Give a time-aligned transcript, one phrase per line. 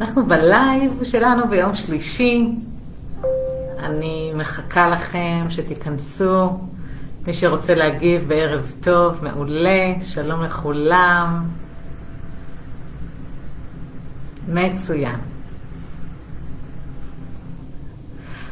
[0.00, 2.48] אנחנו בלייב שלנו ביום שלישי.
[3.78, 6.58] אני מחכה לכם שתיכנסו.
[7.26, 11.44] מי שרוצה להגיב בערב טוב, מעולה, שלום לכולם.
[14.48, 15.16] מצוין.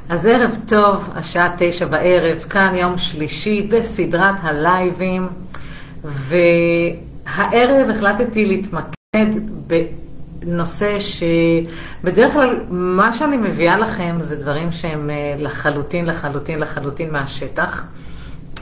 [0.09, 5.29] אז ערב טוב, השעה תשע בערב, כאן יום שלישי בסדרת הלייבים,
[6.05, 9.41] והערב החלטתי להתמקד
[10.45, 17.85] בנושא שבדרך כלל מה שאני מביאה לכם זה דברים שהם אה, לחלוטין, לחלוטין, לחלוטין מהשטח,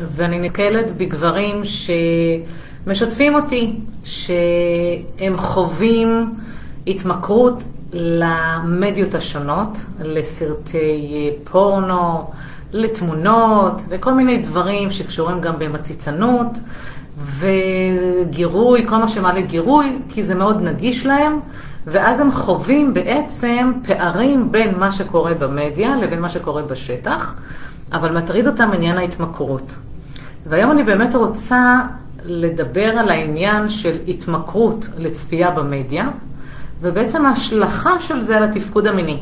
[0.01, 3.73] ואני נתקלת בגברים שמשתפים אותי,
[4.05, 6.35] שהם חווים
[6.87, 7.63] התמכרות
[7.93, 12.31] למדיות השונות, לסרטי פורנו,
[12.73, 16.47] לתמונות וכל מיני דברים שקשורים גם במציצנות
[17.21, 21.41] וגירוי, כל מה שמעלה גירוי, כי זה מאוד נגיש להם,
[21.87, 27.35] ואז הם חווים בעצם פערים בין מה שקורה במדיה לבין מה שקורה בשטח,
[27.93, 29.77] אבל מטריד אותם עניין ההתמכרות.
[30.47, 31.81] והיום אני באמת רוצה
[32.25, 36.09] לדבר על העניין של התמכרות לצפייה במדיה.
[36.81, 39.19] ובעצם ההשלכה של זה על התפקוד המיני.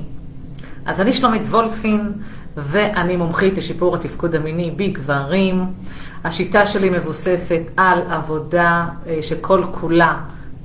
[0.86, 2.12] אז אני שלומית וולפין,
[2.56, 5.66] ואני מומחית לשיפור התפקוד המיני בגברים.
[6.24, 10.16] השיטה שלי מבוססת על עבודה אה, שכל כולה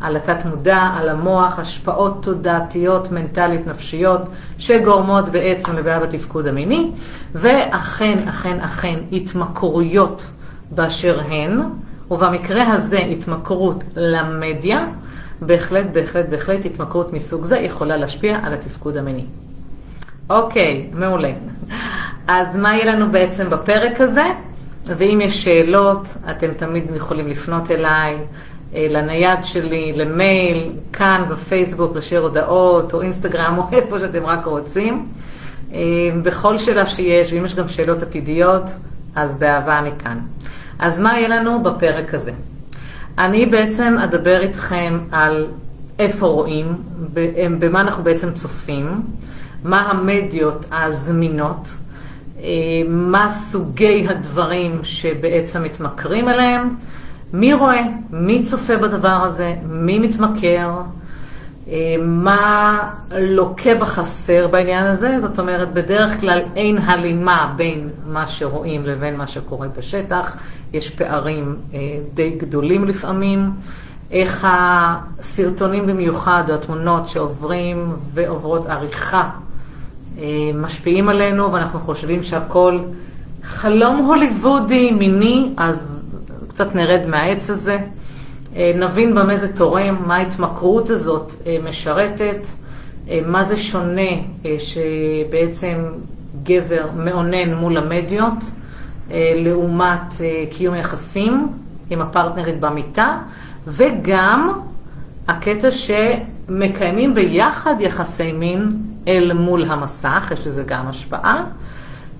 [0.01, 4.21] על התת מודע, על המוח, השפעות תודעתיות, מנטלית, נפשיות,
[4.57, 6.91] שגורמות בעצם לבעיה בתפקוד המיני,
[7.35, 10.31] ואכן, אכן, אכן, התמכרויות
[10.71, 11.61] באשר הן,
[12.11, 14.87] ובמקרה הזה התמכרות למדיה,
[15.41, 19.25] בהחלט, בהחלט, בהחלט התמכרות מסוג זה יכולה להשפיע על התפקוד המיני.
[20.29, 21.31] אוקיי, מעולה.
[22.27, 24.25] אז מה יהיה לנו בעצם בפרק הזה?
[24.85, 28.17] ואם יש שאלות, אתם תמיד יכולים לפנות אליי,
[28.75, 35.07] אה, לנייד שלי, למייל, כאן בפייסבוק, לשאר הודעות, או אינסטגרם, או איפה שאתם רק רוצים.
[35.73, 35.79] אה,
[36.21, 38.63] בכל שאלה שיש, ואם יש גם שאלות עתידיות,
[39.15, 40.19] אז באהבה אני כאן.
[40.79, 42.31] אז מה יהיה לנו בפרק הזה?
[43.17, 45.47] אני בעצם אדבר איתכם על
[45.99, 46.75] איפה רואים,
[47.59, 49.01] במה אנחנו בעצם צופים,
[49.63, 51.67] מה המדיות הזמינות,
[52.87, 56.75] מה סוגי הדברים שבעצם מתמכרים אליהם,
[57.33, 57.81] מי רואה,
[58.11, 60.81] מי צופה בדבר הזה, מי מתמכר,
[61.67, 68.85] אה, מה לוקה בחסר בעניין הזה, זאת אומרת, בדרך כלל אין הלימה בין מה שרואים
[68.85, 70.37] לבין מה שקורה בשטח,
[70.73, 71.79] יש פערים אה,
[72.13, 73.51] די גדולים לפעמים.
[74.11, 79.29] איך הסרטונים במיוחד, או התמונות שעוברים ועוברות עריכה, אה,
[80.55, 82.79] משפיעים עלינו, ואנחנו חושבים שהכל
[83.43, 85.97] חלום הוליוודי מיני, אז
[86.47, 87.77] קצת נרד מהעץ הזה.
[88.55, 91.31] אה, נבין במה זה תורם, מה ההתמכרות הזאת
[91.63, 92.47] משרתת,
[93.25, 94.11] מה זה שונה
[94.57, 95.85] שבעצם
[96.43, 98.43] גבר מאונן מול המדיות.
[99.11, 101.47] אה, לעומת אה, קיום יחסים
[101.89, 103.17] עם הפרטנרית במיטה,
[103.67, 104.59] וגם
[105.27, 108.71] הקטע שמקיימים ביחד יחסי מין
[109.07, 111.45] אל מול המסך, יש לזה גם השפעה.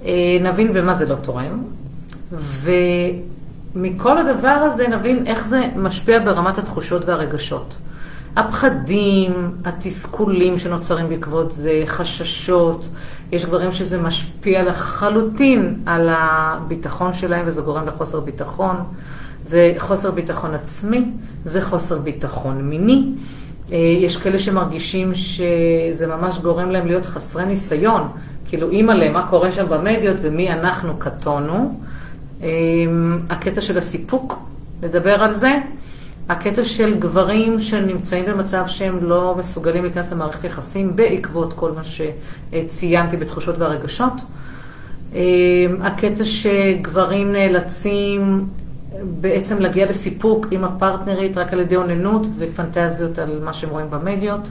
[0.05, 1.63] אה, נבין במה זה לא תורם,
[2.31, 7.73] ומכל הדבר הזה נבין איך זה משפיע ברמת התחושות והרגשות.
[8.35, 12.87] הפחדים, התסכולים שנוצרים בעקבות זה, חששות,
[13.31, 18.75] יש גברים שזה משפיע לחלוטין על הביטחון שלהם וזה גורם לחוסר ביטחון.
[19.43, 21.05] זה חוסר ביטחון עצמי,
[21.45, 23.11] זה חוסר ביטחון מיני.
[23.73, 28.07] אה, יש כאלה שמרגישים שזה ממש גורם להם להיות חסרי ניסיון,
[28.45, 31.79] כאילו אימא'לה, מה קורה שם במדיות ומי אנחנו קטונו.
[32.43, 32.49] אה,
[33.29, 34.39] הקטע של הסיפוק,
[34.83, 35.57] נדבר על זה.
[36.29, 43.17] הקטע של גברים שנמצאים במצב שהם לא מסוגלים להיכנס למערכת יחסים בעקבות כל מה שציינתי
[43.17, 44.13] בתחושות והרגשות.
[45.15, 45.21] אה,
[45.81, 48.45] הקטע שגברים נאלצים
[49.01, 54.47] בעצם להגיע לסיפוק עם הפרטנרית רק על ידי אוננות ופנטזיות על מה שהם רואים במדיות.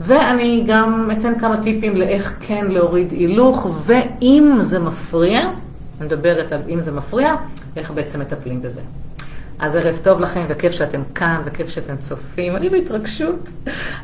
[0.00, 6.62] ואני גם אתן כמה טיפים לאיך כן להוריד הילוך, ואם זה מפריע, אני מדברת על
[6.68, 7.34] אם זה מפריע,
[7.76, 8.80] איך בעצם מטפלים בזה.
[9.58, 12.56] אז ערב טוב לכם, וכיף שאתם כאן, וכיף שאתם צופים.
[12.56, 13.48] אני בהתרגשות.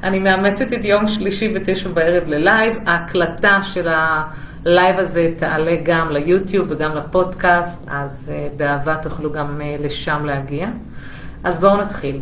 [0.03, 2.79] אני מאמצת את יום שלישי בתשע בערב ללייב.
[2.87, 3.89] ההקלטה של
[4.67, 10.25] ה live הזה תעלה גם ליוטיוב וגם לפודקאסט, אז uh, באהבה תוכלו גם uh, לשם
[10.25, 10.69] להגיע.
[11.45, 12.21] אז בואו נתחיל.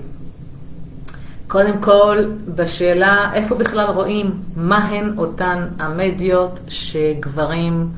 [1.48, 2.18] קודם כל,
[2.54, 7.88] בשאלה איפה בכלל רואים מהן אותן המדיות שגברים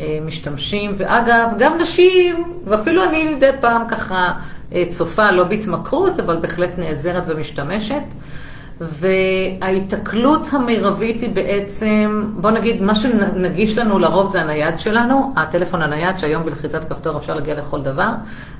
[0.00, 4.32] אה, משתמשים, ואגב, גם נשים, ואפילו אני מדי פעם ככה
[4.72, 8.02] אה, צופה, לא בהתמכרות, אבל בהחלט נעזרת ומשתמשת.
[8.80, 16.18] וההיתקלות המרבית היא בעצם, בוא נגיד, מה שנגיש לנו לרוב זה הנייד שלנו, הטלפון הנייד,
[16.18, 18.10] שהיום בלחיצת כפתור אפשר להגיע לכל דבר,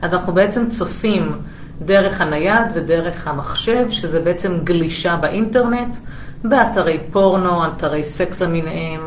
[0.03, 1.33] אז אנחנו בעצם צופים
[1.83, 5.97] דרך הנייד ודרך המחשב, שזה בעצם גלישה באינטרנט,
[6.45, 9.01] באתרי פורנו, אתרי סקס למיניהם,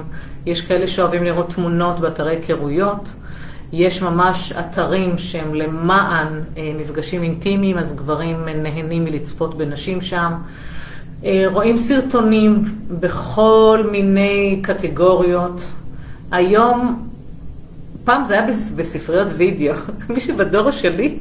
[0.46, 3.10] יש כאלה שאוהבים לראות תמונות באתרי היכרויות.
[3.74, 6.28] יש ממש אתרים שהם למען
[6.58, 10.34] אה, מפגשים אינטימיים, אז גברים נהנים מלצפות בנשים שם.
[11.26, 12.64] אה, רואים סרטונים
[13.00, 15.62] בכל מיני קטגוריות.
[16.32, 17.10] היום,
[18.04, 19.74] פעם זה היה בספריות וידאו,
[20.10, 21.18] מי שבדור שלי,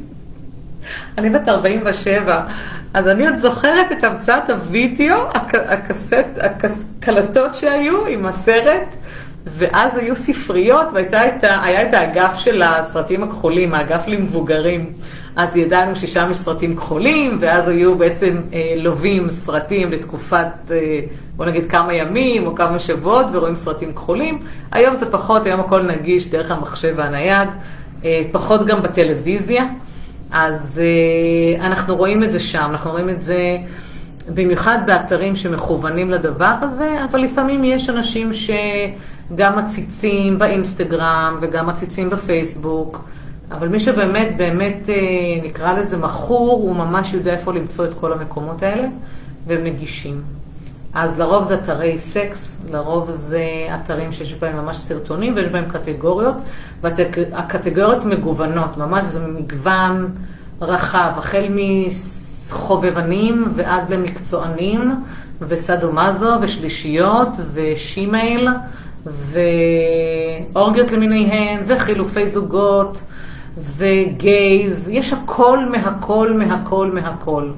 [1.18, 2.46] אני בת 47,
[2.94, 5.16] אז אני עוד זוכרת את המצאת הוידאו,
[6.40, 8.94] הקלטות שהיו עם הסרט.
[9.56, 14.92] ואז היו ספריות, והיה את האגף של הסרטים הכחולים, האגף למבוגרים.
[15.36, 21.00] אז ידענו ששם יש סרטים כחולים, ואז היו בעצם אה, לווים סרטים לתקופת, אה,
[21.36, 24.38] בוא נגיד כמה ימים או כמה שבועות, ורואים סרטים כחולים.
[24.72, 27.48] היום זה פחות, היום הכל נגיש דרך המחשב והנייד,
[28.04, 29.64] אה, פחות גם בטלוויזיה.
[30.30, 33.56] אז אה, אנחנו רואים את זה שם, אנחנו רואים את זה
[34.34, 38.32] במיוחד באתרים שמכוונים לדבר הזה, אבל לפעמים יש אנשים
[39.32, 43.04] שגם מציצים באינסטגרם וגם מציצים בפייסבוק.
[43.50, 44.94] אבל מי שבאמת, באמת, אה,
[45.48, 48.88] נקרא לזה מכור, הוא ממש יודע איפה למצוא את כל המקומות האלה,
[49.46, 50.22] והם מגישים.
[50.94, 56.34] אז לרוב זה אתרי סקס, לרוב זה אתרים שיש בהם ממש סרטונים ויש בהם קטגוריות,
[56.82, 60.08] והקטגוריות מגוונות, ממש זה מגוון
[60.60, 61.48] רחב, החל
[62.48, 65.04] מחובבנים ועד למקצוענים,
[65.40, 68.48] וסדומזו, ושלישיות, ושימייל,
[70.54, 73.02] ואורגיות למיניהן, וחילופי זוגות.
[73.76, 77.50] וגייז, יש הכל מהכל מהכל מהכל.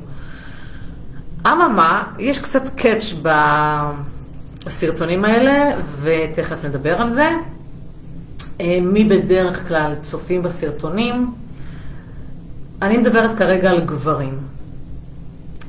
[1.46, 3.12] אממה, יש קצת קאץ'
[4.66, 7.30] בסרטונים האלה, ותכף נדבר על זה.
[8.60, 11.34] אה, מי בדרך כלל צופים בסרטונים?
[12.82, 14.38] אני מדברת כרגע על גברים.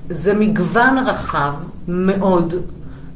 [0.10, 1.54] זה מגוון רחב
[1.88, 2.54] מאוד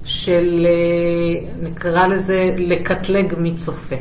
[0.05, 3.95] של, אה, נקרא לזה, לקטלג מי צופה.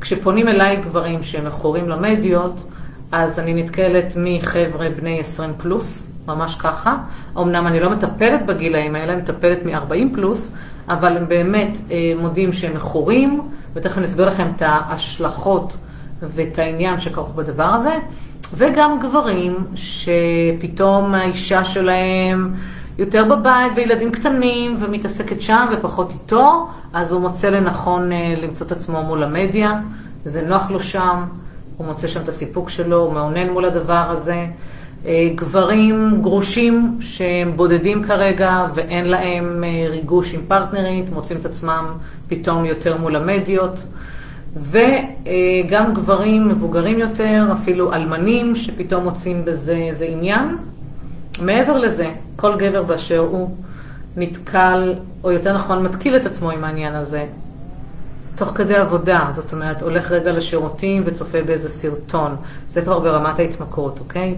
[0.00, 2.68] כשפונים אליי גברים שהם מכורים למדיות,
[3.12, 6.96] אז אני נתקלת מחבר'ה בני 20 פלוס, ממש ככה.
[7.38, 10.50] אמנם אני לא מטפלת בגילאים האלה, אני מטפלת מ-40 פלוס,
[10.88, 13.40] אבל הם באמת אה, מודים שהם מכורים,
[13.74, 15.72] ותכף אני אסביר לכם את ההשלכות
[16.22, 17.98] ואת העניין שכרוך בדבר הזה.
[18.56, 22.54] וגם גברים שפתאום האישה שלהם
[22.98, 28.72] יותר בבית וילדים קטנים ומתעסקת שם ופחות איתו, אז הוא מוצא לנכון אה, למצוא את
[28.72, 29.80] עצמו מול המדיה,
[30.24, 31.24] זה נוח לו שם,
[31.76, 34.46] הוא מוצא שם את הסיפוק שלו, הוא מעונן מול הדבר הזה.
[35.06, 41.84] אה, גברים גרושים שהם בודדים כרגע ואין להם אה, ריגוש עם פרטנרית, מוצאים את עצמם
[42.28, 43.86] פתאום יותר מול המדיות.
[44.56, 50.56] וגם גברים מבוגרים יותר, אפילו אלמנים, שפתאום מוצאים בזה איזה עניין.
[51.40, 53.56] מעבר לזה, כל גבר באשר הוא
[54.16, 54.94] נתקל,
[55.24, 57.26] או יותר נכון מתקיל את עצמו עם העניין הזה,
[58.36, 62.36] תוך כדי עבודה, זאת אומרת, הולך רגע לשירותים וצופה באיזה סרטון,
[62.68, 64.34] זה כבר ברמת ההתמכרות, אוקיי?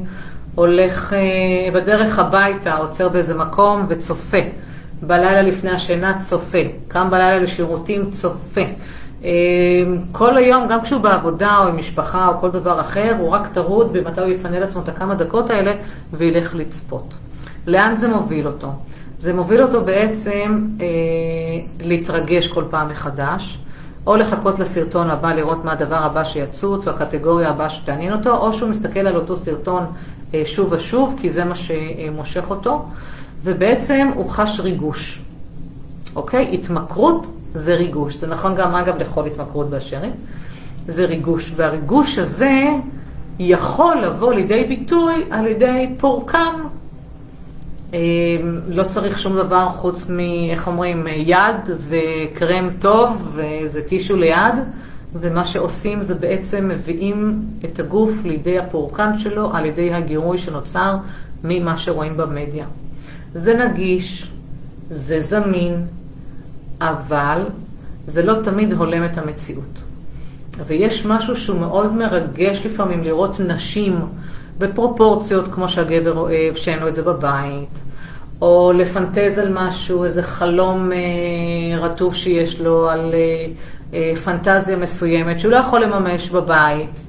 [0.54, 4.38] הולך אה, בדרך הביתה, עוצר באיזה מקום וצופה.
[5.02, 6.58] בלילה לפני השינה צופה.
[6.88, 8.60] קם בלילה לשירותים צופה.
[9.24, 9.30] אה,
[10.12, 13.92] כל היום, גם כשהוא בעבודה או עם משפחה או כל דבר אחר, הוא רק טרוד
[13.92, 15.72] במתי הוא יפנה לעצמו את הכמה דקות האלה
[16.12, 17.14] וילך לצפות.
[17.66, 18.72] לאן זה מוביל אותו?
[19.18, 20.86] זה מוביל אותו בעצם אה,
[21.80, 23.58] להתרגש כל פעם מחדש,
[24.06, 28.52] או לחכות לסרטון הבא לראות מה הדבר הבא שיצוץ, או הקטגוריה הבאה שתעניין אותו, או
[28.52, 29.84] שהוא מסתכל על אותו סרטון
[30.34, 32.84] אה, שוב ושוב, כי זה מה שמושך אותו,
[33.44, 35.22] ובעצם הוא חש ריגוש.
[36.16, 36.50] אוקיי?
[36.52, 38.16] התמכרות זה ריגוש.
[38.16, 40.10] זה נכון גם, אגב, לכל התמכרות באשר היא.
[40.88, 42.64] זה ריגוש, והריגוש הזה
[43.38, 46.54] יכול לבוא לידי ביטוי על ידי פורקן
[47.92, 47.98] אמ,
[48.68, 50.18] לא צריך שום דבר חוץ מ,
[50.50, 54.54] איך אומרים, יד וקרם טוב ואיזה טישו ליד,
[55.14, 60.96] ומה שעושים זה בעצם מביאים את הגוף לידי הפורקן שלו על ידי הגירוי שנוצר
[61.44, 62.66] ממה שרואים במדיה.
[63.34, 64.30] זה נגיש,
[64.90, 65.86] זה זמין,
[66.80, 67.42] אבל
[68.06, 69.78] זה לא תמיד הולם את המציאות.
[70.66, 74.00] ויש משהו שהוא מאוד מרגש לפעמים לראות נשים
[74.58, 77.78] בפרופורציות כמו שהגבר אוהב, שאין לו את זה בבית,
[78.42, 83.46] או לפנטז על משהו, איזה חלום אה, רטוב שיש לו, על אה,
[83.94, 87.06] אה, פנטזיה מסוימת שהוא לא יכול לממש בבית,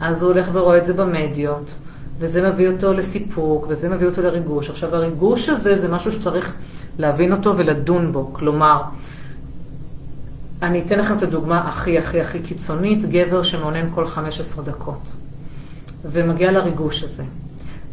[0.00, 1.74] אז הוא הולך ורואה את זה במדיות.
[2.18, 4.70] וזה מביא אותו לסיפוק, וזה מביא אותו לריגוש.
[4.70, 6.54] עכשיו, הריגוש הזה זה משהו שצריך
[6.98, 8.30] להבין אותו ולדון בו.
[8.32, 8.82] כלומר,
[10.62, 15.10] אני אתן לכם את הדוגמה הכי הכי הכי קיצונית, גבר שמעונן כל 15 דקות,
[16.04, 17.22] ומגיע לריגוש הזה.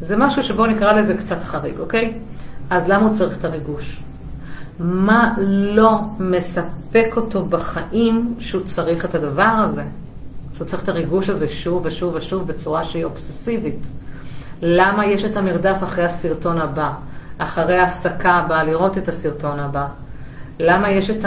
[0.01, 2.13] זה משהו שבואו נקרא לזה קצת חריג, אוקיי?
[2.69, 4.01] אז למה הוא צריך את הריגוש?
[4.79, 5.33] מה
[5.75, 9.83] לא מספק אותו בחיים שהוא צריך את הדבר הזה?
[10.55, 13.85] שהוא צריך את הריגוש הזה שוב ושוב ושוב בצורה שהיא אובססיבית.
[14.61, 16.91] למה יש את המרדף אחרי הסרטון הבא,
[17.37, 19.87] אחרי ההפסקה הבאה, לראות את הסרטון הבא?
[20.59, 21.25] למה יש את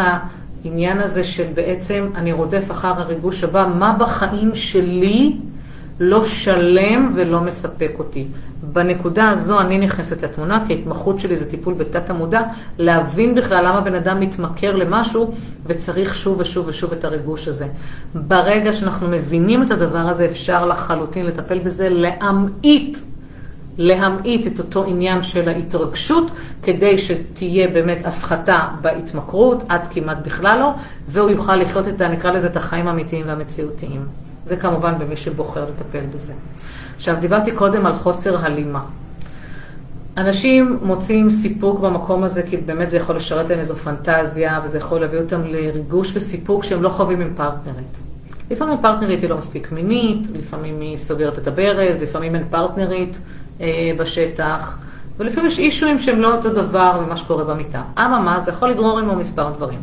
[0.65, 3.69] העניין הזה של בעצם אני רודף אחר הריגוש הבא?
[3.79, 5.37] מה בחיים שלי
[6.01, 8.27] לא שלם ולא מספק אותי?
[8.63, 12.43] בנקודה הזו אני נכנסת לתמונה, כי ההתמחות שלי זה טיפול בתת המודע,
[12.79, 15.35] להבין בכלל למה בן אדם מתמכר למשהו
[15.67, 17.67] וצריך שוב ושוב ושוב את הריגוש הזה.
[18.15, 22.99] ברגע שאנחנו מבינים את הדבר הזה, אפשר לחלוטין לטפל בזה, להמעיט
[23.79, 26.31] להמעיט את אותו עניין של ההתרגשות,
[26.63, 30.71] כדי שתהיה באמת הפחתה בהתמכרות, עד כמעט בכלל לא,
[31.09, 34.07] והוא יוכל לחיות את, נקרא לזה, את החיים האמיתיים והמציאותיים.
[34.45, 36.33] זה כמובן במי שבוחר לטפל בזה.
[36.97, 38.85] עכשיו, דיברתי קודם על חוסר הלימה.
[40.17, 45.01] אנשים מוצאים סיפוק במקום הזה, כי באמת זה יכול לשרת להם איזו פנטזיה, וזה יכול
[45.01, 48.03] להביא אותם לריגוש וסיפוק שהם לא חווים עם פרטנרית.
[48.51, 53.19] לפעמים פרטנרית היא לא מספיק מינית, לפעמים היא סוגרת את הברז, לפעמים אין פרטנרית
[53.99, 54.77] בשטח,
[55.19, 57.83] ולפעמים יש אישויים שהם לא אותו דבר ממה שקורה במיטה.
[57.99, 59.79] אממה, זה יכול לגרור עמו מספר דברים.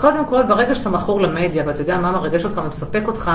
[0.00, 3.30] קודם כל, ברגע שאתה מכור למדיה ואתה יודע מה מרגש אותך ומספק אותך,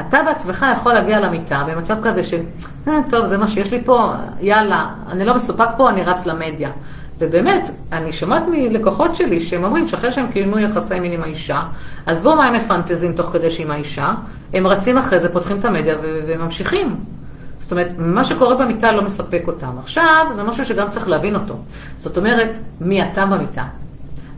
[0.00, 2.40] אתה בעצמך יכול להגיע למיטה במצב כזה של,
[2.88, 6.70] אה, טוב, זה מה שיש לי פה, יאללה, אני לא מסופק פה, אני רץ למדיה.
[7.18, 11.62] ובאמת, אני שומעת מלקוחות שלי שהם אומרים שאחרי שהם קיימו יחסי מין עם האישה,
[12.06, 14.12] עזבו מה הם מפנטזים תוך כדי שעם האישה,
[14.54, 16.96] הם רצים אחרי זה, פותחים את המדיה וממשיכים.
[17.70, 19.78] זאת אומרת, מה שקורה במיטה לא מספק אותם.
[19.78, 21.54] עכשיו, זה משהו שגם צריך להבין אותו.
[21.98, 23.64] זאת אומרת, מי אתה במיטה?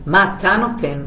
[0.05, 1.01] מה אתה נותן?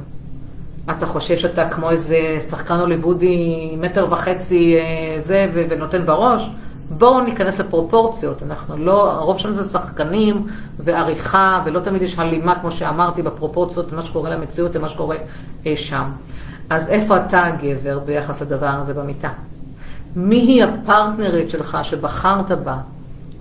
[0.90, 6.50] אתה חושב שאתה כמו איזה שחקן הוליוודי מטר וחצי אה, זה ונותן בראש?
[6.90, 8.42] בואו ניכנס לפרופורציות.
[8.42, 10.46] אנחנו לא, הרוב שלנו זה שחקנים
[10.78, 15.16] ועריכה, ולא תמיד יש הלימה, כמו שאמרתי, בפרופורציות, מה שקורה למציאות למה שקורה
[15.66, 16.10] אה, שם.
[16.70, 19.30] אז איפה אתה הגבר ביחס לדבר הזה במיטה?
[20.16, 22.76] מי היא הפרטנרית שלך שבחרת בה,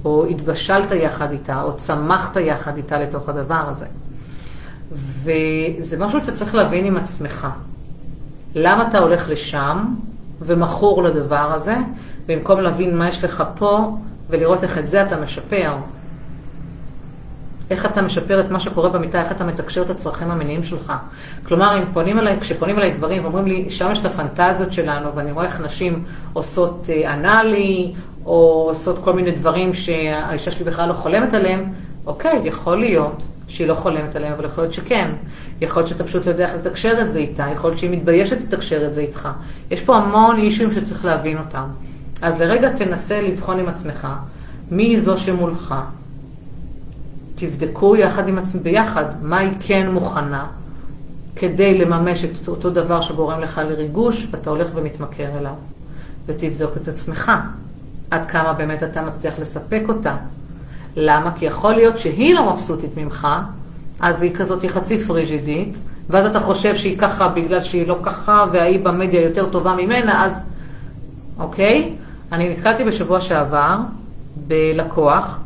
[0.06, 3.86] או התבשלת יחד איתה, או צמחת יחד איתה לתוך הדבר הזה.
[4.92, 7.48] וזה משהו שאתה צריך להבין עם עצמך.
[8.56, 9.86] למה אתה הולך לשם
[10.42, 11.76] ומכור לדבר הזה,
[12.26, 13.98] במקום להבין מה יש לך פה
[14.30, 15.74] ולראות איך את זה אתה משפר.
[17.70, 20.94] איך אתה משפר את מה שקורה במיטה, איך אתה מתקשר את הצרכים המיניים שלך.
[21.44, 25.32] כלומר, אם פונים אליי, כשפונים אליי גברים ואומרים לי, שם יש את הפנטזיות שלנו, ואני
[25.32, 26.04] רואה איך נשים
[26.34, 27.94] עושות אה, אנאלי,
[28.26, 31.74] או עושות כל מיני דברים שהאישה שלי בכלל לא חולמת עליהם,
[32.06, 35.12] אוקיי, יכול להיות שהיא לא חולמת עליהם, אבל יכול להיות שכן.
[35.62, 38.38] יכול להיות שאתה פשוט לא יודע איך לתקשר את זה איתה, יכול להיות שהיא מתביישת
[38.42, 39.30] לתקשר את זה איתך.
[39.72, 41.68] יש פה המון אישים שצריך להבין אותם.
[42.22, 44.08] אז לרגע תנסה לבחון עם עצמך,
[44.72, 45.76] מי זו שמולך,
[47.36, 50.46] תבדקו יחד עם עצמם, ביחד, מה היא כן מוכנה
[51.36, 55.54] כדי לממש את אותו דבר שגורם לך לריגוש, ואתה הולך ומתמכר אליו.
[56.26, 57.32] ותבדוק את עצמך,
[58.12, 60.16] עד כמה באמת אתה מצליח לספק אותה.
[60.96, 61.32] למה?
[61.36, 63.28] כי יכול להיות שהיא לא מבסוטית ממך,
[64.00, 65.78] אז היא כזאת חצי פריג'ידית,
[66.10, 70.34] ואז אתה חושב שהיא ככה בגלל שהיא לא ככה, והיא במדיה יותר טובה ממנה, אז
[71.40, 71.94] אוקיי?
[72.32, 73.78] אני נתקלתי בשבוע שעבר
[74.36, 75.40] בלקוח,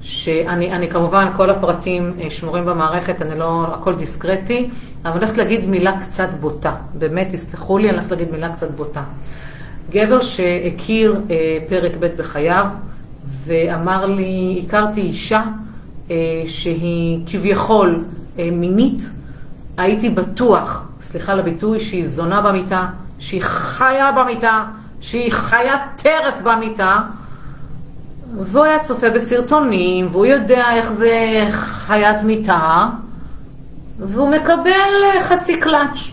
[0.00, 4.70] שאני אני, כמובן, כל הפרטים אה, שמורים במערכת, אני לא, הכל דיסקרטי,
[5.02, 6.74] אבל אני הולכת להגיד מילה קצת בוטה.
[6.94, 9.02] באמת, תסלחו לי, אני הולכת להגיד מילה קצת בוטה.
[9.90, 12.66] גבר שהכיר אה, פרק ב' בחייו,
[13.44, 15.42] ואמר לי, הכרתי אישה
[16.10, 18.04] אה, שהיא כביכול
[18.38, 19.10] אה, מינית,
[19.76, 22.86] הייתי בטוח, סליחה על הביטוי, שהיא זונה במיטה,
[23.18, 24.64] שהיא חיה במיטה,
[25.00, 27.00] שהיא חיית טרף במיטה,
[28.36, 32.88] והוא היה צופה בסרטונים, והוא יודע איך זה חיית מיטה,
[33.98, 36.10] והוא מקבל חצי קלאץ'.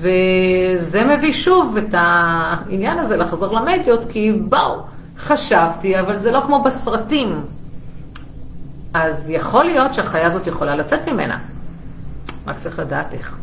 [0.00, 4.80] וזה מביא שוב את העניין הזה לחזור למדיות, כי בואו,
[5.18, 7.40] חשבתי, אבל זה לא כמו בסרטים.
[8.94, 11.38] אז יכול להיות שהחיה הזאת יכולה לצאת ממנה.
[12.46, 13.38] רק צריך לדעת איך.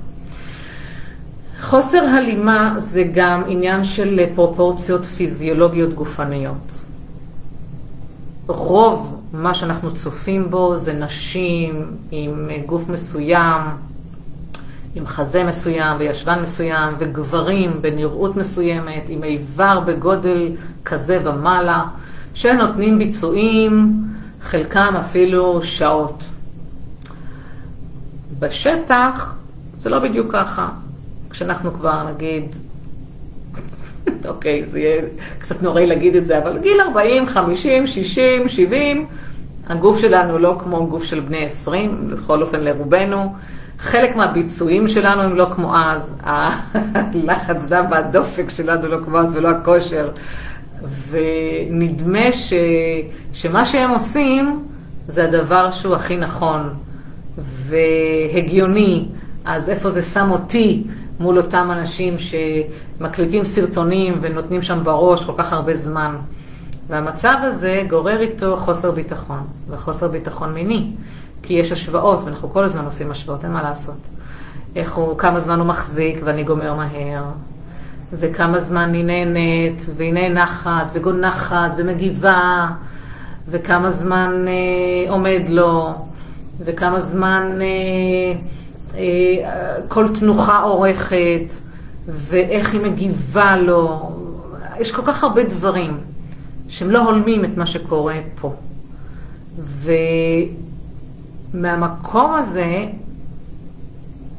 [1.61, 6.71] חוסר הלימה זה גם עניין של פרופורציות פיזיולוגיות גופניות.
[8.57, 13.61] רוב מה שאנחנו צופים בו זה נשים עם גוף מסוים,
[14.95, 20.51] עם חזה מסוים וישבן מסוים, וגברים בנראות מסוימת, עם איבר בגודל
[20.85, 21.83] כזה ומעלה,
[22.33, 24.03] שנותנים ביצועים,
[24.41, 26.23] חלקם אפילו שעות.
[28.39, 29.35] בשטח
[29.79, 30.69] זה לא בדיוק ככה.
[31.29, 32.55] כשאנחנו כבר נגיד,
[34.31, 35.01] אוקיי, זה יהיה
[35.39, 39.05] קצת נוראי להגיד את זה, אבל גיל 40, 50, 60, 70,
[39.67, 43.33] הגוף שלנו לא כמו גוף של בני 20, בכל אופן לרובנו.
[43.79, 49.49] חלק מהביצועים שלנו הם לא כמו אז, הלחץ דם והדופק שלנו לא כמו אז ולא
[49.49, 50.09] הכושר.
[51.09, 52.53] ונדמה ש...
[53.33, 54.63] שמה שהם עושים
[55.07, 56.69] זה הדבר שהוא הכי נכון
[57.37, 59.05] והגיוני.
[59.45, 60.83] אז איפה זה שם אותי
[61.21, 66.15] מול אותם אנשים שמקליטים סרטונים ונותנים שם בראש כל כך הרבה זמן.
[66.87, 70.91] והמצב הזה גורר איתו חוסר ביטחון, וחוסר ביטחון מיני.
[71.43, 73.95] כי יש השוואות, ואנחנו כל הזמן עושים השוואות, אין מה לעשות.
[74.75, 77.23] איך הוא, כמה זמן הוא מחזיק ואני גומר מהר,
[78.13, 82.67] וכמה זמן היא נהנית, והיא נאנחת, וגונחת, ומגיבה,
[83.47, 85.93] וכמה זמן אה, עומד לו,
[86.59, 88.39] וכמה זמן אה,
[89.87, 91.51] כל תנוחה עורכת,
[92.07, 94.11] ואיך היא מגיבה לו.
[94.79, 95.97] יש כל כך הרבה דברים
[96.67, 98.53] שהם לא הולמים את מה שקורה פה.
[101.53, 102.85] ומהמקום הזה,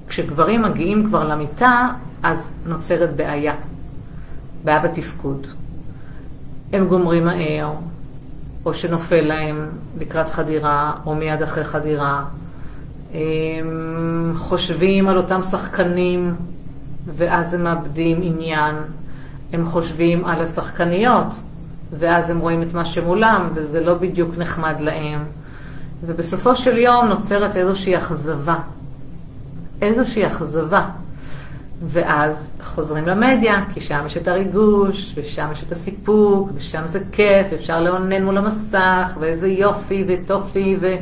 [0.09, 1.89] כשגברים מגיעים כבר למיטה,
[2.23, 3.55] אז נוצרת בעיה.
[4.65, 5.47] בעיה בתפקוד.
[6.73, 7.73] הם גומרים מהר,
[8.65, 9.69] או שנופל להם
[9.99, 12.25] לקראת חדירה, או מיד אחרי חדירה.
[13.15, 16.35] הם חושבים על אותם שחקנים,
[17.17, 18.75] ואז הם מאבדים עניין.
[19.53, 21.35] הם חושבים על השחקניות,
[21.99, 25.25] ואז הם רואים את מה שמולם, וזה לא בדיוק נחמד להם.
[26.07, 28.59] ובסופו של יום נוצרת איזושהי אכזבה.
[29.83, 30.89] איזושהי אכזבה.
[31.87, 37.53] ואז חוזרים למדיה, כי שם יש את הריגוש, ושם יש את הסיפוק, ושם זה כיף,
[37.55, 40.95] אפשר לאונן מול המסך, ואיזה יופי וטופי, ו...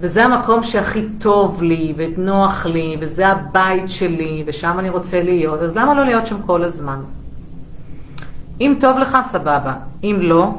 [0.00, 5.76] וזה המקום שהכי טוב לי, ונוח לי, וזה הבית שלי, ושם אני רוצה להיות, אז
[5.76, 7.00] למה לא להיות שם כל הזמן?
[8.60, 9.74] אם טוב לך, סבבה.
[10.04, 10.50] אם לא,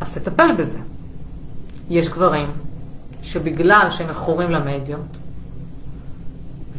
[0.00, 0.78] אז תטפל בזה.
[1.90, 2.48] יש גברים
[3.22, 5.18] שבגלל שהם מכורים למדיות,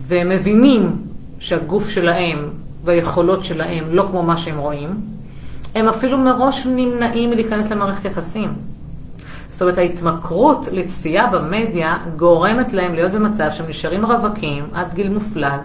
[0.08, 1.01] והם מבינים
[1.39, 2.49] שהגוף שלהם
[2.84, 5.01] והיכולות שלהם לא כמו מה שהם רואים,
[5.75, 8.53] הם אפילו מראש נמנעים מלהיכנס למערכת יחסים.
[9.54, 15.60] זאת אומרת, ההתמכרות לצפייה במדיה גורמת להם להיות במצב שהם נשארים רווקים עד גיל מופלג,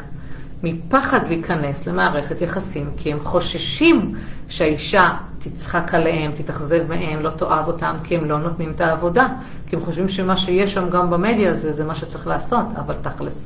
[0.63, 4.15] מפחד להיכנס למערכת יחסים, כי הם חוששים
[4.49, 9.29] שהאישה תצחק עליהם, תתאכזב מהם, לא תאהב אותם, כי הם לא נותנים את העבודה.
[9.67, 13.45] כי הם חושבים שמה שיש שם גם במדיה הזה, זה מה שצריך לעשות, אבל תכלס.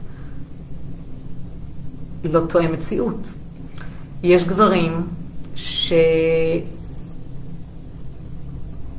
[2.24, 3.26] לא תואם מציאות.
[4.22, 5.06] יש גברים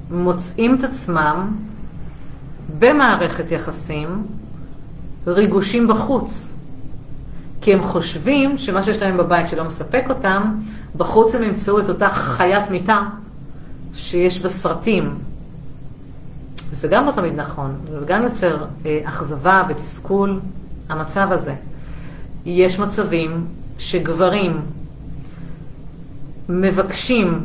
[0.09, 1.51] שמוצאים את עצמם
[2.79, 4.25] במערכת יחסים
[5.27, 6.53] ריגושים בחוץ.
[7.61, 10.55] כי הם חושבים שמה שיש להם בבית שלא מספק אותם,
[10.97, 13.01] בחוץ הם ימצאו את אותה חיית מיטה
[13.95, 15.17] שיש בסרטים.
[16.71, 20.39] וזה גם לא תמיד נכון, זה גם יוצר אה, אכזבה ותסכול,
[20.89, 21.55] המצב הזה.
[22.45, 23.45] יש מצבים
[23.77, 24.61] שגברים
[26.49, 27.43] מבקשים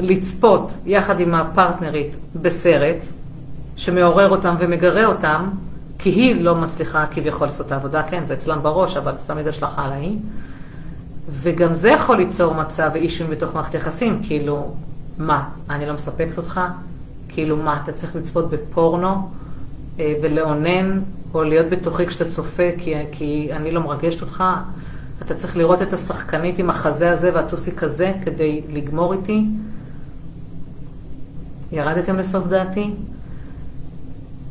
[0.00, 2.96] לצפות יחד עם הפרטנרית בסרט
[3.76, 5.48] שמעורר אותם ומגרה אותם,
[5.98, 9.48] כי היא לא מצליחה כביכול לעשות את העבודה, כן, זה אצלם בראש, אבל זה תמיד
[9.48, 10.16] השלכה על ההיא.
[11.30, 14.74] וגם זה יכול ליצור מצב ואישים בתוך מערכת יחסים, כאילו,
[15.18, 16.60] מה, אני לא מספקת אותך?
[17.28, 19.30] כאילו, מה, אתה צריך לצפות בפורנו
[20.00, 21.00] אה, ולאונן
[21.34, 24.44] או להיות בתוכי כשאתה צופה, כי, כי אני לא מרגשת אותך.
[25.22, 29.44] אתה צריך לראות את השחקנית עם החזה הזה והטוסיק הזה כדי לגמור איתי.
[31.72, 32.90] ירדתם לסוף דעתי?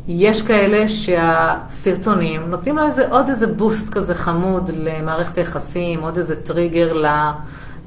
[0.07, 6.41] יש כאלה שהסרטונים נותנים לו איזה, עוד איזה בוסט כזה חמוד למערכת היחסים, עוד איזה
[6.41, 7.03] טריגר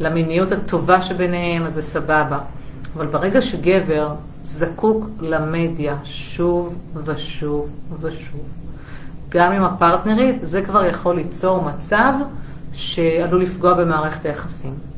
[0.00, 2.38] למיניות הטובה שביניהם, אז זה סבבה.
[2.96, 7.68] אבל ברגע שגבר זקוק למדיה שוב ושוב
[8.00, 8.48] ושוב,
[9.28, 12.12] גם עם הפרטנרית, זה כבר יכול ליצור מצב
[12.72, 14.91] שעלול לפגוע במערכת היחסים.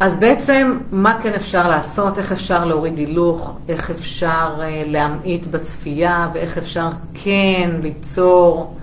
[0.00, 6.30] אז בעצם, מה כן אפשר לעשות, איך אפשר להוריד הילוך, איך אפשר uh, להמעיט בצפייה,
[6.34, 8.76] ואיך אפשר כן ליצור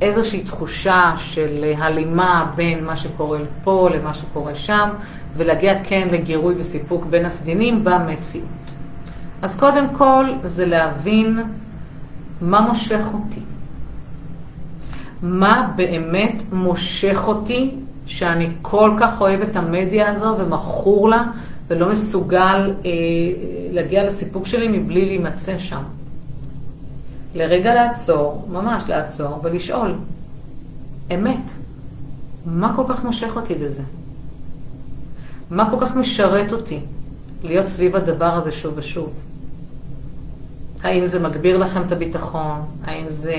[0.00, 4.88] איזושהי תחושה של הלימה בין מה שקורה פה למה שקורה שם,
[5.36, 8.46] ולהגיע כן לגירוי וסיפוק בין הסדינים במציאות.
[9.42, 11.42] אז קודם כל, זה להבין
[12.40, 13.40] מה מושך אותי?
[15.22, 17.74] מה באמת מושך אותי
[18.06, 21.24] שאני כל כך אוהב את המדיה הזו ומכור לה
[21.68, 22.90] ולא מסוגל אה,
[23.72, 25.82] להגיע לסיפוק שלי מבלי להימצא שם.
[27.34, 29.94] לרגע לעצור, ממש לעצור ולשאול,
[31.14, 31.50] אמת,
[32.46, 33.82] מה כל כך מושך אותי בזה?
[35.50, 36.80] מה כל כך משרת אותי
[37.42, 39.12] להיות סביב הדבר הזה שוב ושוב?
[40.82, 42.60] האם זה מגביר לכם את הביטחון?
[42.84, 43.34] האם זה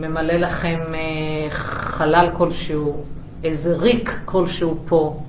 [0.00, 2.96] ממלא לכם אה, חלל כלשהו?
[3.44, 5.20] איזה ריק כלשהו פה?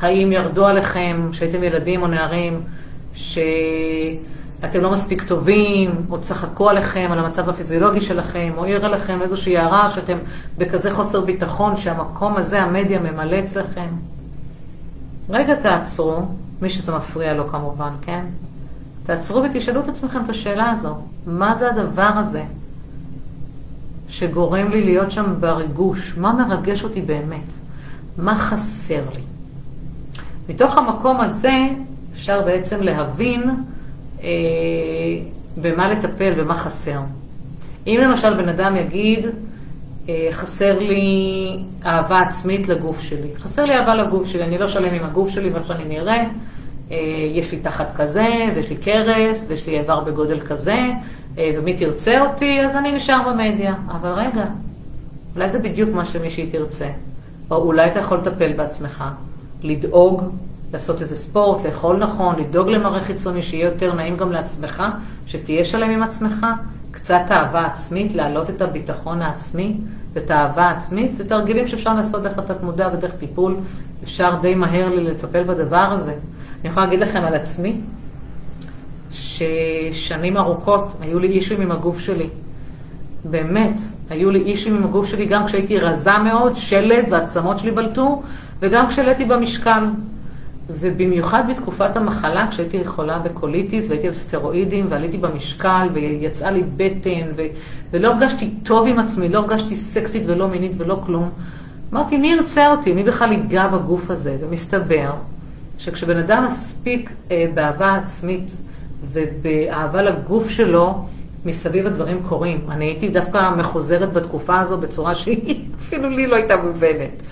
[0.00, 2.60] האם ירדו עליכם, כשהייתם ילדים או נערים,
[3.14, 9.58] שאתם לא מספיק טובים, או צחקו עליכם, על המצב הפיזיולוגי שלכם, או העיר עליכם איזושהי
[9.58, 10.18] הערה שאתם
[10.58, 13.88] בכזה חוסר ביטחון, שהמקום הזה, המדיה, ממלא אצלכם?
[15.30, 16.22] רגע תעצרו,
[16.62, 18.24] מי שזה מפריע לו כמובן, כן?
[19.06, 20.94] תעצרו ותשאלו את עצמכם את השאלה הזו.
[21.26, 22.42] מה זה הדבר הזה
[24.14, 26.14] שגורם לי להיות שם בריגוש?
[26.16, 27.52] מה מרגש אותי באמת?
[28.18, 29.22] מה חסר לי?
[30.48, 31.68] מתוך המקום הזה
[32.12, 33.42] אפשר בעצם להבין
[34.22, 34.28] אה,
[35.56, 37.00] במה לטפל ומה חסר.
[37.86, 39.26] אם למשל בן אדם יגיד,
[40.08, 43.28] אה, חסר לי אהבה עצמית לגוף שלי.
[43.36, 46.24] חסר לי אהבה לגוף שלי, אני לא שלם עם הגוף שלי ואיך שאני נראה.
[46.90, 46.96] אה,
[47.34, 50.78] יש לי תחת כזה, ויש לי קרס, ויש לי איבר בגודל כזה,
[51.36, 53.74] ומי תרצה אותי, אז אני נשאר במדיה.
[53.88, 54.44] אבל רגע,
[55.34, 56.88] אולי זה בדיוק מה שמישהי תרצה.
[57.50, 59.04] או אולי אתה יכול לטפל בעצמך,
[59.62, 60.22] לדאוג,
[60.72, 64.82] לעשות איזה ספורט, לאכול נכון, לדאוג למראה חיצוני, שיהיה יותר נעים גם לעצמך,
[65.26, 66.46] שתהיה שלם עם עצמך,
[66.90, 69.76] קצת אהבה עצמית, להעלות את הביטחון העצמי
[70.12, 73.56] ואת האהבה העצמית, זה תרגילים שאפשר לעשות דרך התת מודע ודרך טיפול,
[74.04, 76.14] אפשר די מהר לי לטפל בדבר הזה.
[76.60, 77.80] אני יכולה להגיד לכם על עצמי,
[79.14, 82.28] ששנים ארוכות היו לי אישויים עם הגוף שלי.
[83.24, 88.22] באמת, היו לי אישויים עם הגוף שלי גם כשהייתי רזה מאוד, שלד והעצמות שלי בלטו,
[88.60, 89.84] וגם כשהעליתי במשקל.
[90.70, 97.42] ובמיוחד בתקופת המחלה, כשהייתי חולה בקוליטיס והייתי על סטרואידים ועליתי במשקל ויצאה לי בטן ו...
[97.90, 101.30] ולא הרגשתי טוב עם עצמי, לא הרגשתי סקסית ולא מינית ולא כלום.
[101.92, 102.92] אמרתי, מי ירצה אותי?
[102.92, 104.36] מי בכלל ייגע בגוף הזה?
[104.40, 105.10] ומסתבר
[105.78, 108.50] שכשבן אדם מספיק אה, באהבה עצמית
[109.12, 111.04] ובאהבה לגוף שלו,
[111.44, 112.60] מסביב הדברים קורים.
[112.68, 117.22] אני הייתי דווקא מחוזרת בתקופה הזו בצורה שהיא אפילו לי לא הייתה מובנת.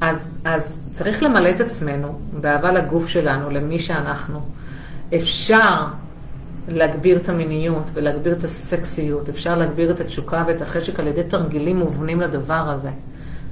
[0.00, 4.40] אז, אז צריך למלא את עצמנו באהבה לגוף שלנו, למי שאנחנו.
[5.14, 5.84] אפשר
[6.68, 11.78] להגביר את המיניות ולהגביר את הסקסיות, אפשר להגביר את התשוקה ואת החשק על ידי תרגילים
[11.78, 12.90] מובנים לדבר הזה.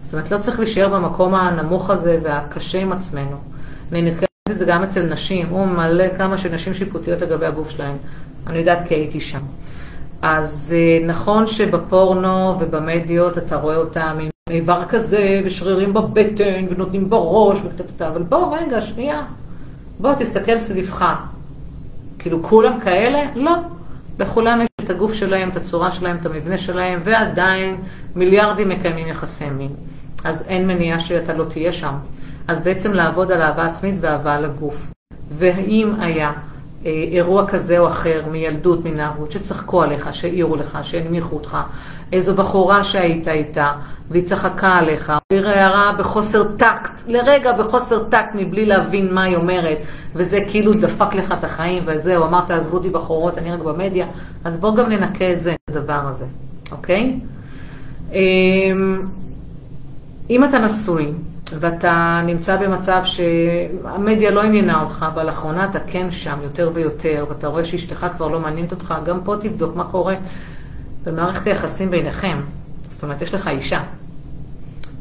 [0.02, 3.36] זאת אומרת, לא צריך להישאר במקום הנמוך הזה והקשה עם עצמנו.
[3.92, 7.96] אני נתקלת את זה גם אצל נשים, הוא מלא כמה שנשים שיפוטיות לגבי הגוף שלהן.
[8.46, 9.40] אני יודעת כי הייתי שם.
[10.22, 17.58] אז אה, נכון שבפורנו ובמדיות אתה רואה אותם עם איבר כזה, ושרירים בבטן, ונותנים בראש,
[17.64, 19.22] וכתבת, אבל בוא רגע, שנייה.
[19.98, 21.14] בוא תסתכל סביבך.
[22.18, 23.22] כאילו כולם כאלה?
[23.34, 23.52] לא.
[24.18, 27.76] לכולם יש את הגוף שלהם, את הצורה שלהם, את המבנה שלהם, ועדיין
[28.16, 29.70] מיליארדים מקיימים יחסי מין.
[30.24, 31.94] אז אין מניעה שאתה לא תהיה שם.
[32.48, 34.92] אז בעצם לעבוד על אהבה עצמית ואהבה לגוף.
[35.38, 36.32] והאם היה
[36.86, 41.56] אה, אירוע כזה או אחר מילדות, מנערות, שצחקו עליך, שהעירו לך, שהנמיכו אותך,
[42.12, 43.72] איזו בחורה שהיית איתה,
[44.10, 49.78] והיא צחקה עליך, העירה הערה בחוסר טקט, לרגע בחוסר טקט מבלי להבין מה היא אומרת,
[50.14, 54.06] וזה כאילו דפק לך את החיים, וזהו, אמרת, עזבו אותי בחורות, אני רק במדיה,
[54.44, 56.24] אז בואו גם ננקה את זה, את הדבר הזה,
[56.72, 57.20] אוקיי?
[58.12, 59.02] אמ,
[60.30, 61.12] אם אתה נשוי,
[61.60, 67.46] ואתה נמצא במצב שהמדיה לא עניינה אותך, אבל לאחרונה אתה כן שם יותר ויותר, ואתה
[67.46, 70.14] רואה שאשתך כבר לא מעניינת אותך, גם פה תבדוק מה קורה
[71.04, 72.40] במערכת היחסים ביניכם.
[72.88, 73.82] זאת אומרת, יש לך אישה.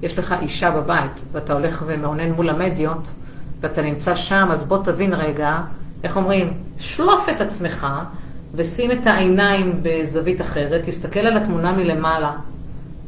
[0.02, 3.14] יש לך אישה בבית, ואתה הולך ומעונן מול המדיות,
[3.62, 5.58] ואתה נמצא שם, אז בוא תבין רגע,
[6.04, 7.88] איך אומרים, שלוף את עצמך,
[8.56, 12.32] ושים את העיניים בזווית אחרת, תסתכל על התמונה מלמעלה.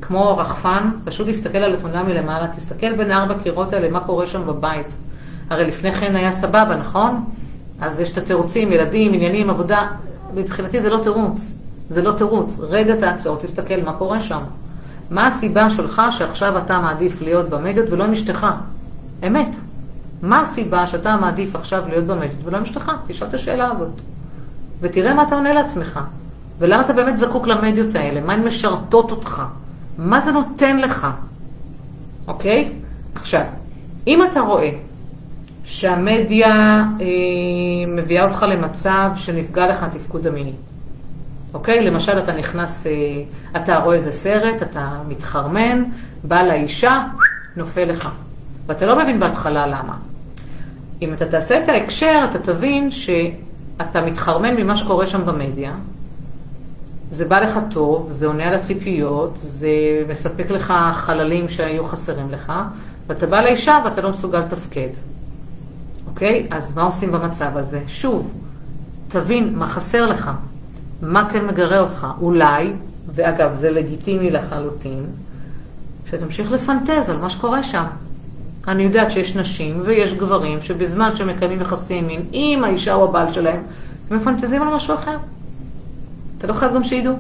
[0.02, 4.48] כמו רחפן, פשוט תסתכל על התמונה מלמעלה, תסתכל בין ארבע קירות האלה, מה קורה שם
[4.48, 4.98] בבית.
[5.50, 7.24] הרי לפני כן היה סבבה, נכון?
[7.82, 9.88] אז יש את התירוצים, ילדים, עניינים, עבודה.
[10.34, 11.54] מבחינתי זה לא תירוץ.
[11.90, 12.58] זה לא תירוץ.
[12.60, 14.42] רגע תעצור, תסתכל מה קורה שם.
[15.10, 18.48] מה הסיבה שלך שעכשיו אתה מעדיף להיות במדיות ולא עם אשתך?
[19.28, 19.56] אמת.
[20.22, 22.92] מה הסיבה שאתה מעדיף עכשיו להיות במדיות ולא עם אשתך?
[23.08, 23.90] תשאל את השאלה הזאת.
[24.82, 26.00] ותראה מה אתה עונה לעצמך.
[26.60, 28.22] ולמה אתה באמת זקוק למדיות האלה?
[28.22, 29.44] מה הן משרתות אותך?
[29.98, 31.08] מה זה נותן לך,
[32.28, 32.72] אוקיי?
[33.16, 33.42] עכשיו,
[34.08, 34.70] אם אתה רואה
[35.64, 37.06] שהמדיה אה,
[37.88, 40.54] מביאה אותך למצב שנפגע לך התפקוד המיני,
[41.54, 41.86] אוקיי?
[41.86, 42.92] למשל, אתה נכנס, אה,
[43.62, 45.84] אתה רואה איזה סרט, אתה מתחרמן,
[46.24, 47.06] בא לאישה,
[47.56, 48.10] נופל לך.
[48.68, 49.98] ואתה לא מבין בהתחלה למה.
[51.02, 55.74] אם אתה תעשה את ההקשר, אתה תבין שאתה מתחרמן ממה שקורה שם במדיה,
[57.12, 59.70] זה בא לך טוב, זה עונה על הציפיות, זה
[60.10, 62.54] מספק לך חללים שהיו חסרים לך,
[63.08, 64.90] ואתה בא לאישה ואתה לא מסוגל לתפקד.
[66.08, 66.48] אוקיי?
[66.52, 67.82] אז מה עושים במצב הזה?
[67.88, 68.34] שוב,
[69.08, 70.32] תבין מה חסר לך,
[71.02, 72.08] מה כן מגרה אותך.
[72.22, 72.74] אולי,
[73.16, 75.06] ואגב, זה לגיטימי לחלוטין,
[76.10, 77.86] שתמשיך לפנטז על מה שקורה שם.
[78.68, 83.34] אני יודעת שיש נשים ויש גברים שבזמן שהם מקיימים יחסים מין עם האישה או הבעל
[83.34, 83.64] שלהם,
[84.10, 85.18] הם מפנטזים על משהו אחר.
[86.38, 87.16] אתה לא חייב גם שידעו,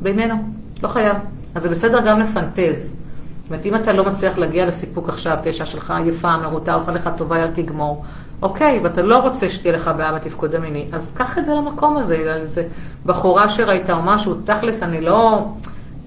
[0.00, 0.34] בינינו,
[0.82, 1.16] לא חייב.
[1.54, 2.76] אז זה בסדר גם לפנטז.
[2.82, 6.92] זאת אומרת, אם אתה לא מצליח להגיע לסיפוק עכשיו, כי האישה שלך עייפה, מרוטה, עושה
[6.92, 8.04] לך טובה, אל תגמור.
[8.42, 12.14] אוקיי, ואתה לא רוצה שתהיה לך בעיה בתפקוד המיני, אז קח את זה למקום הזה,
[12.14, 12.66] איזה
[13.06, 15.48] בחורה שראית או משהו, תכלס, אני לא,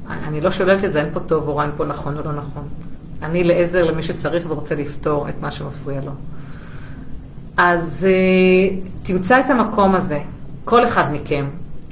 [0.10, 2.32] אני לא שוללת את זה, אין פה טוב או רע, אין פה נכון או לא
[2.32, 2.64] נכון.
[3.22, 6.12] אני לעזר למי שצריך ורוצה לפתור את מה שמפריע לו.
[7.58, 10.20] אז uh, תמצא את המקום הזה,
[10.66, 11.46] כל אחד מכם,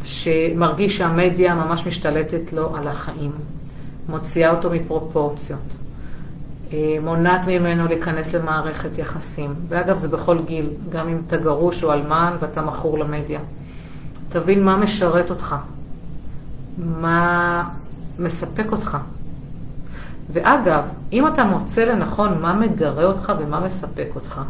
[0.03, 3.31] שמרגיש שהמדיה ממש משתלטת לו על החיים,
[4.09, 5.59] מוציאה אותו מפרופורציות,
[6.73, 9.53] אה, מונעת ממנו להיכנס למערכת יחסים.
[9.67, 13.39] ואגב, זה בכל גיל, גם אם אתה גרוש או אלמן ואתה מכור למדיה.
[14.29, 15.55] תבין מה משרת אותך,
[16.77, 17.63] מה
[18.19, 18.97] מספק אותך.
[20.33, 24.41] ואגב, אם אתה מוצא לנכון מה מגרה אותך ומה מספק אותך,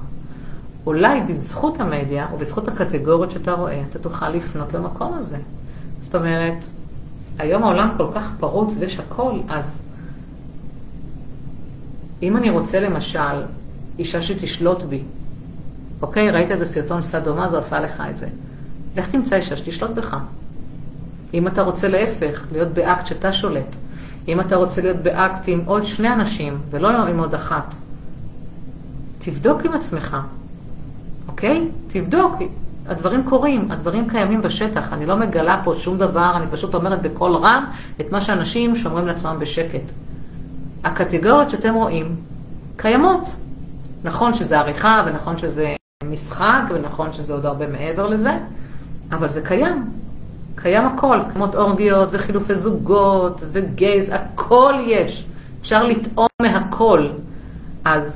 [0.86, 5.38] אולי בזכות המדיה או בזכות הקטגוריות שאתה רואה, אתה תוכל לפנות למקום הזה.
[6.02, 6.63] זאת אומרת,
[7.39, 9.72] היום העולם כל כך פרוץ ויש הכל, אז
[12.22, 13.44] אם אני רוצה למשל
[14.00, 15.04] אישה שתשלוט בי,
[16.02, 18.28] אוקיי, ראית איזה סרטון סדומה, זו עשה לך את זה.
[18.98, 20.17] לך תמצא אישה שתשלוט בך.
[21.34, 23.76] אם אתה רוצה להפך, להיות באקט שאתה שולט,
[24.28, 27.74] אם אתה רוצה להיות באקט עם עוד שני אנשים ולא עם עוד אחת,
[29.20, 30.17] תבדוק עם עצמך,
[31.42, 31.68] אוקיי?
[31.88, 32.36] תבדוק,
[32.88, 37.36] הדברים קורים, הדברים קיימים בשטח, אני לא מגלה פה שום דבר, אני פשוט אומרת בקול
[37.36, 37.66] רם
[38.02, 39.82] את מה שאנשים שומרים לעצמם בשקט.
[40.84, 42.16] הקטגוריות שאתם רואים
[42.78, 43.36] קיימות.
[44.04, 48.38] נכון שזה עריכה, ונכון שזה משחק, ונכון שזה עוד הרבה מעבר לזה,
[49.12, 49.90] אבל זה קיים.
[50.56, 55.26] קיים הכל, קיימות אורגיות וחילופי זוגות וגייז, הכל יש.
[55.62, 57.08] אפשר לטעום מהכל.
[57.86, 58.14] אז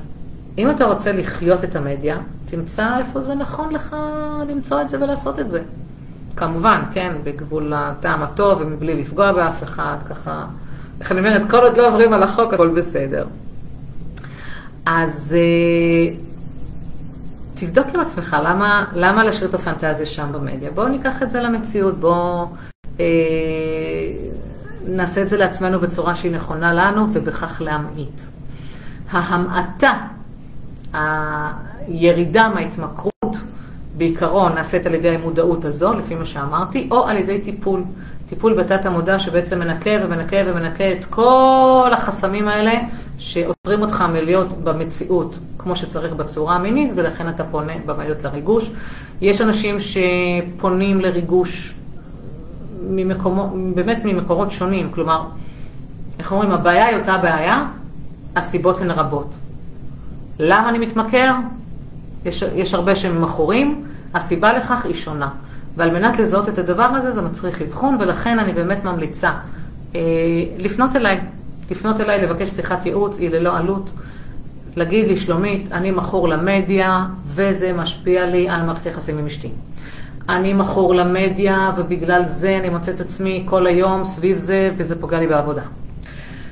[0.57, 3.95] אם אתה רוצה לחיות את המדיה, תמצא איפה זה נכון לך
[4.49, 5.63] למצוא את זה ולעשות את זה.
[6.35, 10.45] כמובן, כן, בגבול הטעם הטוב ומבלי לפגוע באף אחד, ככה,
[10.99, 13.27] איך אני אומרת, כל עוד לא עוברים על החוק, הכל בסדר.
[14.85, 16.15] אז אה,
[17.55, 20.71] תבדוק עם עצמך, למה, למה להשאיר את הפנטזיה שם במדיה?
[20.71, 22.47] בואו ניקח את זה למציאות, בואו
[22.99, 23.05] אה,
[24.87, 28.21] נעשה את זה לעצמנו בצורה שהיא נכונה לנו ובכך להמעיט.
[29.11, 29.93] ההמעטה
[30.95, 33.37] הירידה מההתמכרות
[33.97, 37.83] בעיקרון נעשית על ידי המודעות הזו, לפי מה שאמרתי, או על ידי טיפול.
[38.29, 42.73] טיפול בתת המודע שבעצם מנקה ומנקה ומנקה את כל החסמים האלה
[43.17, 48.71] שעוצרים אותך מלהיות במציאות כמו שצריך בצורה המינית, ולכן אתה פונה במדיות לריגוש.
[49.21, 51.75] יש אנשים שפונים לריגוש
[52.89, 55.21] ממקומו, באמת ממקורות שונים, כלומר,
[56.19, 57.67] איך אומרים, הבעיה היא אותה בעיה,
[58.35, 59.35] הסיבות הן רבות.
[60.39, 61.33] למה אני מתמכר?
[62.25, 65.29] יש, יש הרבה שהם מכורים, הסיבה לכך היא שונה.
[65.77, 69.31] ועל מנת לזהות את הדבר הזה, זה מצריך אבחון, ולכן אני באמת ממליצה
[69.95, 70.01] אה,
[70.57, 71.19] לפנות אליי,
[71.71, 73.89] לפנות אליי, לבקש שיחת ייעוץ, היא ללא עלות.
[74.75, 79.49] להגיד לי, שלומית, אני מכור למדיה, וזה משפיע לי על מערכת יחסים עם אשתי.
[80.29, 85.27] אני מכור למדיה, ובגלל זה אני מוצאת עצמי כל היום סביב זה, וזה פוגע לי
[85.27, 85.61] בעבודה.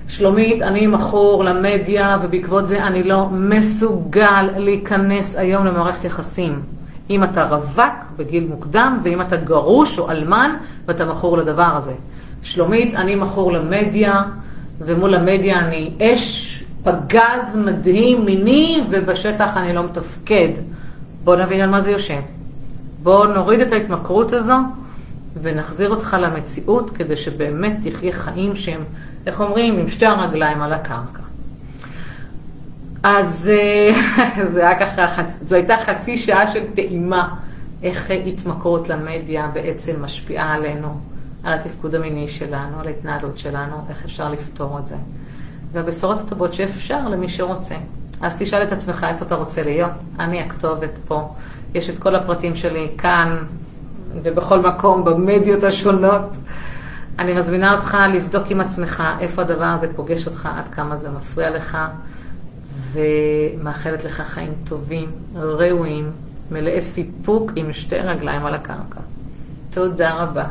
[0.08, 6.62] שלומית, אני מכור למדיה, ובעקבות זה אני לא מסוגל להיכנס היום למערכת יחסים.
[7.10, 11.94] אם אתה רווק בגיל מוקדם, ואם אתה גרוש או אלמן, ואתה מכור לדבר הזה.
[12.42, 14.24] שלומית, אני מכור למדיה,
[14.80, 20.50] ומול המדיה אני אש, פגז מדהים מיני, ובשטח אני לא מתפקד.
[21.24, 22.22] בוא נבין על מה זה יושב.
[23.04, 24.54] בוא נוריד את ההתמכרות הזו,
[25.42, 28.84] ונחזיר אותך למציאות, כדי שבאמת תחיה חיים שהם
[29.26, 31.24] איך אומרים, עם שתי הרגליים על הקרקע.
[33.04, 37.36] אז אה, זה היה ככה, זו הייתה חצי שעה של טעימה,
[37.84, 41.00] איך התמכרות למדיה בעצם משפיעה עלינו,
[41.44, 44.96] על התפקוד המיני שלנו, על ההתנהלות שלנו, איך אפשר לפתור את זה.
[45.72, 47.76] והבשורות הטובות שאפשר למי שרוצה.
[48.22, 49.92] אז תשאל את עצמך איפה אתה רוצה להיות.
[50.20, 51.34] אני הכתובת פה.
[51.74, 53.38] יש את כל הפרטים שלי כאן
[54.24, 56.30] ובכל מקום, במדיות השונות.
[57.20, 61.50] אני מזמינה אותך לבדוק עם עצמך איפה הדבר הזה פוגש אותך, עד כמה זה מפריע
[61.50, 61.78] לך,
[62.94, 66.12] ומאחלת לך חיים טובים, ראויים,
[66.52, 69.00] מלאי סיפוק עם שתי רגליים על הקרקע.
[69.70, 70.46] תודה רבה.